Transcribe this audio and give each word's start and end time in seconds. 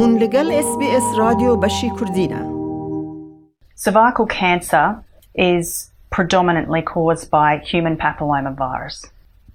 هون 0.00 0.18
لگل 0.18 0.50
اس 0.52 0.66
بی 0.78 0.86
اس 0.96 1.06
رادیو 1.18 1.56
بشی 1.56 1.90
Cervical 3.84 4.24
cancer 4.26 4.94
is 5.36 5.90
predominantly 6.10 6.80
caused 6.80 7.28
by 7.30 7.58
human 7.58 7.98
papillomavirus. 8.02 8.96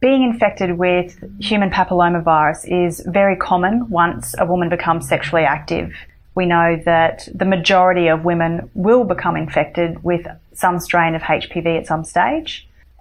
Being 0.05 0.21
infected 0.31 0.71
with 0.85 1.09
human 1.49 1.71
papillomavirus 1.77 2.59
is 2.85 2.93
very 3.19 3.35
common 3.49 3.89
once 3.89 4.35
a 4.43 4.45
woman 4.51 4.69
becomes 4.69 5.07
sexually 5.13 5.45
active. 5.57 5.87
We 6.39 6.45
know 6.53 6.69
that 6.93 7.17
the 7.41 7.45
majority 7.55 8.07
of 8.13 8.19
women 8.31 8.53
will 8.85 9.03
become 9.13 9.35
infected 9.45 9.91
with 10.09 10.23
some 10.63 10.77
strain 10.85 11.13
of 11.15 11.23
HPV 11.41 11.67
at 11.79 11.87
some 11.91 12.03
stage. 12.13 12.49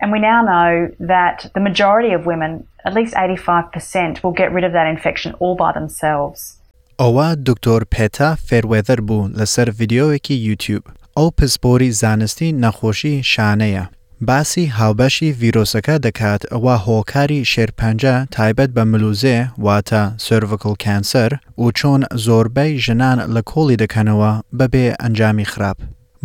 And 0.00 0.08
we 0.14 0.20
now 0.32 0.40
know 0.52 0.70
that 1.16 1.36
the 1.56 1.64
majority 1.70 2.12
of 2.14 2.20
women, 2.32 2.50
at 2.86 2.94
least 2.98 3.12
85%, 3.12 4.22
will 4.22 4.36
get 4.42 4.50
rid 4.56 4.64
of 4.66 4.72
that 4.76 4.88
infection 4.94 5.30
all 5.42 5.54
by 5.64 5.70
themselves. 5.78 6.40
ئەوە 7.02 7.28
دکتۆر 7.48 7.82
پێتا 7.94 8.30
فێرێدەر 8.46 9.00
بوو 9.08 9.30
لەسەر 9.38 9.68
ڤیددیۆوەکی 9.78 10.36
یوتیوب 10.48 10.82
ئەو 11.18 11.28
پسپۆری 11.38 11.90
زانستی 12.00 12.48
نەخۆشی 12.62 13.14
شانەیە. 13.32 13.84
باسی 14.28 14.66
هاوبەشی 14.78 15.34
ڤیرۆسەکە 15.40 15.96
دەکات 16.06 16.42
ئەوە 16.52 16.74
هۆکاری 16.86 17.40
شێرپەنج 17.52 18.02
تایبەت 18.34 18.70
بە 18.76 18.82
ملوزێ 18.92 19.38
واتە 19.66 20.02
سرڤکل 20.24 20.74
کەنسەر 20.84 21.30
و 21.62 21.64
چۆن 21.78 22.00
زۆربەی 22.26 22.72
ژنان 22.84 23.18
لە 23.34 23.42
کۆڵی 23.50 23.80
دەکەنەوە 23.82 24.30
بەبێ 24.58 24.86
ئەنجامی 25.02 25.46
خراپ. 25.52 25.78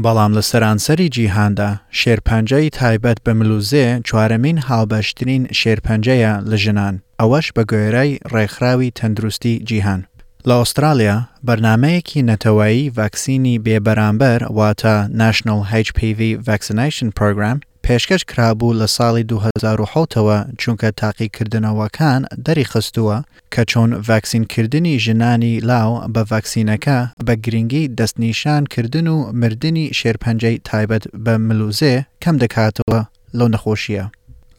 بەڵام 0.03 0.31
لە 0.37 0.41
سەرانسەری 0.49 1.09
جیهاندا 1.15 1.69
شێرپەنجەی 1.99 2.69
تایبەت 2.79 3.19
بە 3.25 3.31
ملوزێ 3.39 3.87
چوارەمین 4.07 4.57
هاوبەشترین 4.67 5.43
شێرپەنجەیە 5.59 6.33
لە 6.49 6.57
ژنان، 6.63 6.95
ئەوەش 7.19 7.47
بە 7.55 7.63
گوێرەی 7.71 8.11
ڕێکخراوی 8.33 8.93
تەندروستی 8.99 9.55
جیهان. 9.69 10.01
لە 10.47 10.55
ئوسترالیا 10.61 11.17
بەرنمەیەکی 11.47 12.25
نەتەوایی 12.29 12.91
ڤاکسینی 12.97 13.61
بێبەرامبەر 13.65 14.39
واتە 14.57 14.95
National 15.23 15.59
HPV 15.87 16.21
Vaccination 16.47 17.07
Program 17.19 17.57
پێشکەش 17.85 18.21
کرابوو 18.31 18.77
لە 18.79 18.87
ساڵی 18.97 19.23
2010ەوە 19.31 20.37
چونکە 20.61 20.89
تاقیکردنەوەکان 21.01 22.21
دەری 22.45 22.65
خستووە 22.71 23.17
کە 23.53 23.61
چۆن 23.71 23.89
ڤاکسینکردنی 24.07 24.95
ژنانی 25.05 25.53
لاو 25.69 25.91
بە 26.13 26.21
ڤاکسینەکە 26.31 26.99
بە 27.27 27.33
گرنگی 27.43 27.89
دەستنیشانکردن 27.97 29.07
و 29.07 29.17
مردنی 29.41 29.91
شێرپەنجەی 29.99 30.57
تایبەت 30.69 31.03
بە 31.25 31.33
ملوزێ 31.47 31.95
کەم 32.23 32.35
دەکاتەوە 32.43 32.99
لەو 33.37 33.47
نەخۆشیە. 33.53 34.05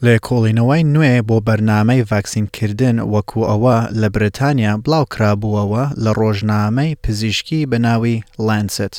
لێ 0.05 0.15
کۆڵینەوەی 0.27 0.83
نوێ 0.93 1.13
بۆ 1.27 1.37
بەرنمەی 1.47 2.05
ڤاکسینکردن 2.09 2.97
وەکو 3.13 3.39
ئەوە 3.49 3.77
لە 4.01 4.07
بریتانیا 4.15 4.73
بڵاوکرابووەوە 4.83 5.83
لە 6.03 6.11
ڕۆژنامەی 6.19 6.97
پزیشکی 7.03 7.67
بەناوی 7.71 8.17
لەنست. 8.47 8.93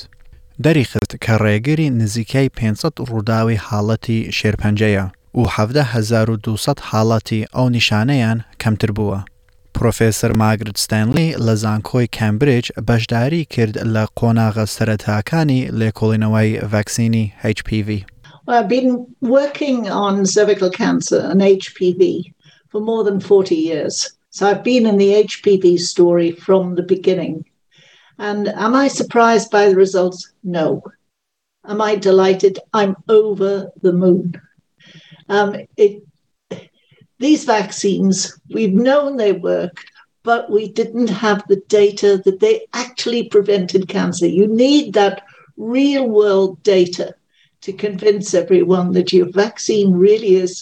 دەریخست 0.64 1.12
کە 1.25 1.34
ڕێگری 1.44 1.89
نزیکەی 2.00 2.48
500 2.56 2.94
ڕووداوی 3.09 3.61
حاڵەتی 3.67 4.19
شێرپەنجەیە 4.39 5.05
و 5.39 5.42
1200 5.48 6.78
حاڵەتی 6.89 7.47
ئەو 7.55 7.66
نیشانەیان 7.77 8.39
کەمتر 8.62 8.91
بووە. 8.98 9.19
پرۆفسەر 9.75 10.33
ماگرت 10.42 10.77
ستانلی 10.84 11.28
لە 11.47 11.53
زانکۆی 11.62 12.12
کەمبرج 12.16 12.64
بەشداری 12.89 13.42
کرد 13.55 13.75
لە 13.94 14.05
قۆناغە 14.19 14.64
سەرەتاکانی 14.77 15.61
لێکۆڵینەوەی 15.78 16.50
ڤەکسینی 16.72 17.25
HPV. 17.56 17.89
I've 18.48 18.69
been 18.69 19.15
working 19.21 19.89
on 19.89 20.27
cervical 20.27 20.71
cancer 20.71 21.21
and 21.31 21.41
HPV 21.41 22.35
for 22.71 22.81
more 22.81 23.05
than 23.05 23.21
40 23.21 23.55
years. 23.55 24.11
So 24.31 24.47
I've 24.49 24.65
been 24.65 24.87
in 24.87 24.97
the 24.97 25.23
HPV 25.25 25.79
story 25.79 26.33
from 26.33 26.75
the 26.75 26.83
beginning. 26.83 27.45
And 28.19 28.49
am 28.49 28.75
I 28.75 28.89
surprised 28.89 29.51
by 29.51 29.69
the 29.69 29.77
results? 29.77 30.33
No. 30.43 30.83
Am 31.65 31.81
I 31.81 31.95
delighted? 31.95 32.59
I'm 32.73 32.97
over 33.09 33.71
the 33.81 33.93
moon. 33.93 34.41
Um, 35.28 35.56
it, 35.77 36.03
these 37.21 37.45
vaccines, 37.45 38.39
we've 38.50 38.75
known 38.75 39.16
they 39.16 39.33
work, 39.33 39.84
but 40.25 40.50
we 40.50 40.72
didn't 40.72 41.11
have 41.11 41.47
the 41.47 41.62
data 41.69 42.21
that 42.25 42.41
they 42.41 42.66
actually 42.72 43.28
prevented 43.28 43.87
cancer. 43.89 44.27
You 44.27 44.49
need 44.49 44.95
that 44.95 45.22
real 45.56 46.09
world 46.09 46.61
data 46.65 47.15
to 47.65 47.73
convince 47.73 48.34
everyone 48.34 48.89
that 48.93 49.12
your 49.12 49.28
vaccine 49.45 49.89
really 50.06 50.33
is 50.45 50.53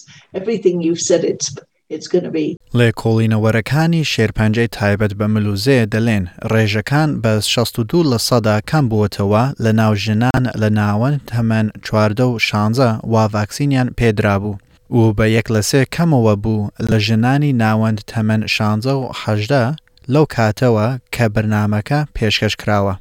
everything 0.41 0.81
you've 0.83 1.01
said 1.11 1.25
it's 1.25 1.49
it's 1.95 2.09
going 2.13 2.25
to 2.25 2.31
be. 2.41 2.49
لی 2.75 2.91
کۆڵینە 3.03 3.37
وەرەکانی 3.45 4.05
شێرپەنجەی 4.13 4.69
تایبەت 4.79 5.13
بە 5.21 5.27
ملوزەیە 5.35 5.85
دەڵێن 5.95 6.25
ڕێژەکان 6.53 7.11
بە 7.23 7.33
62 7.41 8.03
لە 8.13 8.19
سەدا 8.29 8.57
کەم 8.71 8.85
بووتەوە 8.91 9.43
لە 9.65 9.71
ناو 9.81 9.93
ژنان 10.05 10.43
لە 10.63 10.69
ناوەن 10.81 11.15
تەمەەن 11.31 11.67
14 11.83 12.23
و 12.29 12.39
16 12.39 12.99
وا 13.13 13.25
ڤاکسینیان 13.35 13.89
پێدرابوو. 13.99 14.57
و 14.97 15.01
بە 15.19 15.27
یەک 15.37 15.47
لە 15.55 15.63
سێ 15.71 15.83
کەمەوە 15.95 16.35
بوو 16.43 16.69
لە 16.91 16.97
ژنانی 17.07 17.53
ناوەند 17.63 18.01
تەمەەن 18.11 18.43
16 18.47 18.93
و 19.01 19.11
18 19.13 19.75
لەو 20.13 20.25
کاتەوە 20.35 20.87
کە 21.17 21.27
بەرنمەکە 21.35 21.99
پێشکەش 22.17 22.55
کراوە. 22.61 22.95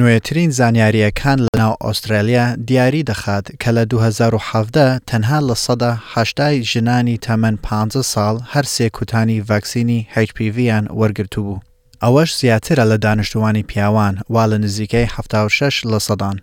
نوێترین 0.00 0.50
زانیاریەکان 0.60 1.38
لەناو 1.44 1.74
ئوسترالیا 1.84 2.44
دیاری 2.68 3.02
دەخات 3.10 3.46
کە 3.62 3.70
لە 3.76 3.84
2017 3.90 5.00
تەنها 5.10 5.40
لە 5.48 5.54
سەدە 5.64 5.92
هەشتای 6.14 6.64
ژنانی 6.70 7.18
تەمەەن 7.24 7.56
15 7.62 8.02
ساڵ 8.12 8.36
هەر 8.52 8.64
سێ 8.74 8.86
کوتانی 8.90 9.44
ڤکسینی 9.48 10.06
HPVیان 10.26 10.84
وەرگرتو 10.98 11.38
بوو. 11.44 11.60
ئەوەش 12.04 12.30
زیاترە 12.40 12.84
لە 12.92 12.96
دانیشتوانی 13.04 13.62
پیاوان 13.62 14.20
وا 14.28 14.46
لە 14.50 14.54
نزیکەی 14.62 15.06
76 15.18 15.84
لە 15.86 15.98
سەدان. 15.98 16.38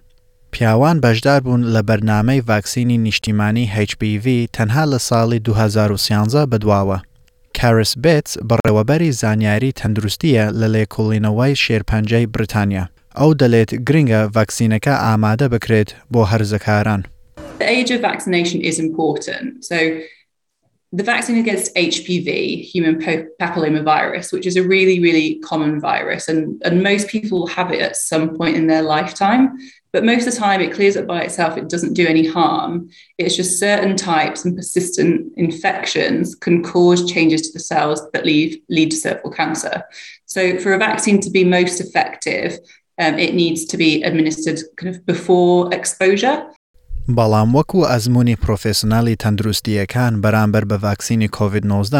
پیاوان 0.51 1.01
بەشدار 1.01 1.41
بوون 1.43 1.63
لە 1.75 1.81
بەرنامەی 1.81 2.41
ڤاکسینی 2.49 2.97
نیشتیمانی 2.97 3.71
HPV 3.85 4.27
تەنها 4.57 4.85
لە 4.93 4.97
ساڵی 5.09 5.39
2013 5.39 6.45
بەدواوە. 6.45 6.99
کارس 7.61 7.93
بێت 7.97 8.27
بەڕێوەبەری 8.49 9.09
زانیاری 9.21 9.71
تەندروستیە 9.79 10.45
لە 10.59 10.67
لێکۆڵینەوەی 10.73 11.55
شێرپەنجەی 11.55 12.27
بریتانیا. 12.33 12.87
ئەو 13.19 13.31
دەڵێت 13.41 13.71
گرنگە 13.87 14.21
ڤاکسینەکە 14.35 14.93
ئامادە 15.05 15.47
بکرێت 15.53 15.89
بۆ 16.13 16.21
هەرزەکاران. 16.31 17.01
The 17.61 17.67
age 17.77 17.91
of 17.95 17.99
vaccination 18.09 18.59
is 18.69 18.75
important. 18.87 19.47
So 19.69 19.77
the 20.99 21.07
vaccine 21.13 21.37
against 21.43 21.67
HPV, 21.93 22.27
human 22.73 22.95
papillomavirus, 23.41 24.27
which 24.33 24.45
is 24.51 24.55
a 24.57 24.65
really, 24.75 24.97
really 25.07 25.27
common 25.49 25.73
virus, 25.89 26.23
and, 26.31 26.39
and 26.65 26.75
most 26.91 27.05
people 27.15 27.39
have 27.57 27.69
it 27.75 27.81
at 27.89 27.95
some 28.11 28.25
point 28.37 28.55
in 28.59 28.65
their 28.67 28.85
lifetime. 28.95 29.43
But 29.93 30.09
most 30.11 30.23
of 30.25 30.29
the 30.31 30.39
time, 30.47 30.59
it 30.61 30.75
clears 30.77 30.97
up 30.99 31.07
by 31.13 31.19
itself, 31.23 31.51
it 31.55 31.69
doesn't 31.73 31.99
do 32.01 32.05
any 32.13 32.25
harm. 32.37 32.71
It's 33.21 33.35
just 33.41 33.59
certain 33.69 33.93
types 34.13 34.39
and 34.43 34.57
persistent 34.59 35.15
infections 35.45 36.25
can 36.45 36.55
cause 36.73 36.99
changes 37.13 37.41
to 37.43 37.51
the 37.55 37.65
cells 37.71 37.99
that 38.13 38.25
lead, 38.29 38.49
lead 38.77 38.89
to 38.91 38.97
cervical 39.03 39.29
cancer. 39.41 39.75
So, 40.35 40.41
for 40.63 40.73
a 40.73 40.83
vaccine 40.89 41.19
to 41.21 41.31
be 41.37 41.43
most 41.59 41.77
effective, 41.85 42.49
um, 43.01 43.19
it 43.19 43.33
needs 43.33 43.65
to 43.65 43.77
be 43.77 44.03
administered 44.03 44.59
kind 44.77 44.89
of 44.95 44.97
before 45.05 45.57
exposure. 45.79 46.37
بەڵام 47.17 47.55
وەکو 47.55 47.79
ئەزمموی 47.91 48.35
پرۆفسیۆنالی 48.43 49.15
تەندروستیەکان 49.23 50.13
بەرامبەر 50.23 50.63
بە 50.69 50.77
ڤاکسینی 50.85 51.27
کۆVید-19 51.37 51.93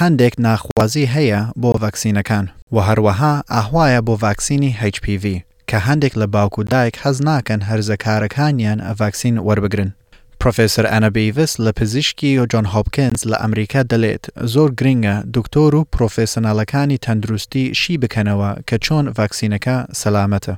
هەندێک 0.00 0.34
ناخوازی 0.46 1.06
هەیە 1.14 1.40
بۆ 1.62 1.70
ڤاکسینەکان 1.82 2.44
و 2.74 2.76
هەروەها 2.88 3.34
ئاهوایە 3.54 4.00
بۆ 4.06 4.14
ڤاکسینی 4.24 4.76
HPV 4.94 5.24
کە 5.70 5.78
هەندێک 5.86 6.12
لە 6.20 6.26
باوکو 6.34 6.62
دایک 6.72 6.94
حەز 7.02 7.16
ناکەن 7.28 7.60
هەرزەکارەکانیان 7.68 8.78
ئەڤاکسین 8.88 9.36
وەربگرن 9.46 9.90
پروفسور 10.42 10.86
انا 10.86 11.10
بیوس 11.10 11.60
له 11.60 11.72
پزیشکی 11.72 12.38
و 12.38 12.46
جان 12.46 12.64
هاپکینز 12.64 13.26
له 13.26 13.36
امریکا 13.44 13.82
دلید 13.82 14.26
زۆر 14.40 14.70
گرنگە 14.80 15.26
دکتۆر 15.36 15.74
و 15.74 15.86
پرۆفسیۆنالەکانی 15.96 16.96
تەندروستی 17.06 17.72
شی 17.74 17.98
بکەنەوە 18.02 18.62
کە 18.70 18.76
چۆن 18.84 19.08
ڤاکسینەکە 19.18 19.76
سەلامەتە. 20.02 20.54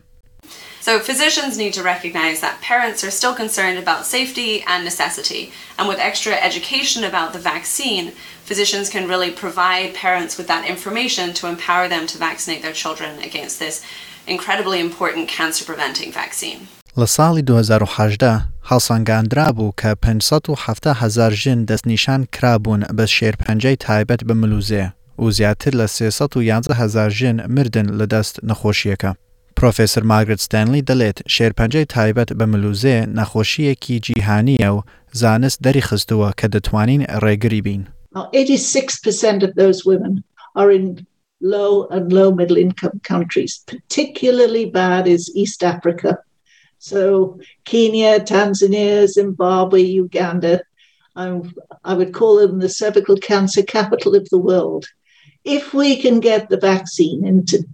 So 0.87 0.93
physicians 1.09 1.55
need 1.63 1.75
to 1.79 1.83
recognize 1.95 2.39
that 2.45 2.55
parents 2.71 3.01
are 3.07 3.15
still 3.21 3.35
concerned 3.43 3.79
about 3.85 4.07
safety 4.17 4.51
and 4.73 4.81
necessity. 4.91 5.43
And 5.79 5.85
with 5.91 5.99
extra 6.11 6.33
education 6.49 7.03
about 7.11 7.29
the 7.35 7.45
vaccine, 7.53 8.07
physicians 8.49 8.87
can 8.95 9.05
really 9.13 9.31
provide 9.45 9.91
parents 10.07 10.33
with 10.39 10.49
that 10.53 10.65
information 10.75 11.27
to 11.39 11.45
empower 11.55 11.87
them 11.95 12.05
to 12.13 12.17
vaccinate 12.29 12.61
their 12.65 12.77
children 12.83 13.11
against 13.29 13.57
this 13.63 13.77
incredibly 14.35 14.79
important 14.89 15.25
cancer 15.39 15.65
preventing 15.71 16.11
vaccine. 16.23 16.61
لە 17.01 17.07
ساڵی 17.07 17.43
هەڵسەنگاندرا 18.73 19.47
بوو 19.57 19.75
کە 19.81 19.91
500هزار 20.05 21.33
ژن 21.43 21.61
دەستنیشان 21.71 22.21
کرابوون 22.35 22.83
بە 22.97 23.05
شێرپەنجەی 23.17 23.77
تایبەت 23.87 24.21
بە 24.29 24.35
ملوزێ 24.43 24.85
و 25.23 25.25
زیاتر 25.39 25.73
لە 25.81 25.87
311هزار 25.97 27.11
ژن 27.19 27.37
مردن 27.57 27.89
لە 27.99 28.07
دەست 28.13 28.35
نەخۆشیەکە. 28.49 29.11
پرۆفسر 29.57 30.03
ماگرت 30.11 30.41
ستانلی 30.47 30.85
دەڵێت 30.91 31.19
شێرپەنجەی 31.35 31.87
تایبەت 31.95 32.31
بە 32.39 32.47
ملوزێ 32.53 32.99
نەخۆشیەکی 33.19 33.97
جیهانیە 34.07 34.71
و 34.77 34.81
زانست 35.21 35.59
دەری 35.67 35.83
خستووە 35.89 36.29
کە 36.41 36.47
دەتوانین 36.55 37.03
ڕێگری 37.25 37.61
بین. 37.67 37.85
86% 38.15 39.41
of 39.47 39.53
those 39.61 39.79
women 39.91 40.15
are 40.61 40.71
in 40.79 40.87
low 41.57 41.73
and 41.97 42.07
low 42.19 42.29
middle 42.41 42.59
income 42.67 42.97
countries. 43.13 43.53
Particularly 43.73 44.65
bad 44.81 45.05
is 45.17 45.23
East 45.43 45.61
Africa 45.75 46.13
So 46.87 47.41
Kenya, 47.65 48.21
Tanzania, 48.21 49.07
Zimbabwe, 49.09 49.81
Uganda. 50.05 50.61
i 51.17 51.41
I 51.83 51.95
would 51.95 52.13
call 52.13 52.37
them 52.37 52.59
the 52.59 52.69
cervical 52.69 53.17
cancer 53.17 53.63
capital 53.63 54.15
of 54.15 54.29
the 54.29 54.37
world. 54.49 54.85
If 55.45 55.73
we 55.73 55.97
can 55.97 56.21
get 56.21 56.51
the 56.51 56.59
vaccine 56.59 57.27
into, 57.27 57.65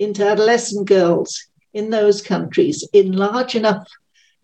into 0.00 0.26
adolescent 0.26 0.88
girls 0.88 1.46
in 1.74 1.90
those 1.90 2.20
countries 2.20 2.82
in 2.92 3.12
large 3.12 3.54
enough 3.54 3.86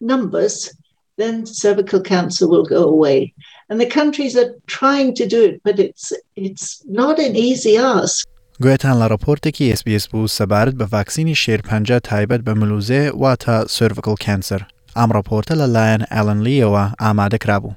numbers, 0.00 0.70
then 1.16 1.44
cervical 1.44 2.00
cancer 2.00 2.46
will 2.46 2.64
go 2.76 2.84
away. 2.84 3.34
And 3.68 3.80
the 3.80 3.86
countries 4.00 4.36
are 4.36 4.54
trying 4.68 5.16
to 5.16 5.26
do 5.26 5.42
it, 5.42 5.62
but 5.64 5.80
it's, 5.80 6.12
it's 6.36 6.80
not 6.86 7.18
an 7.18 7.34
easy 7.34 7.76
ask. 7.76 8.24
گوێتان 8.62 8.96
لە 9.00 9.06
ڕپۆرتێکی 9.12 9.74
SسBS 9.78 10.04
بوو 10.10 10.28
سەبارەت 10.36 10.74
بە 10.80 10.86
ڤاکسینی 10.92 11.36
شێرپەنج 11.42 11.88
تایبەت 12.08 12.40
بە 12.46 12.52
ملوزێ 12.60 13.02
واتە 13.22 13.56
سرڤکل 13.76 14.16
کەنسەر 14.24 14.62
ئەم 14.98 15.10
ڕپۆرتە 15.16 15.54
لەلایەن 15.60 16.02
ئەلنلیەوە 16.14 16.84
ئامادەکرا 17.02 17.58
بوو. 17.62 17.74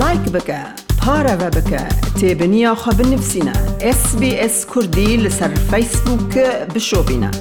لایک 0.00 0.22
بکە 0.34 0.60
پارەوە 1.00 1.48
بکە 1.56 1.82
تێبنییاخوا 2.20 2.92
بنووسینە 2.98 3.54
SسBS 4.00 4.54
کوردی 4.72 5.20
لەسەر 5.24 5.52
فەیسبووکە 5.70 6.46
بشۆبینە. 6.74 7.32